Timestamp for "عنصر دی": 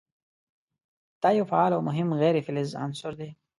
2.85-3.29